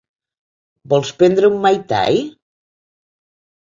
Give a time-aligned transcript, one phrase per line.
[0.95, 2.21] Vols prendre un mai tai?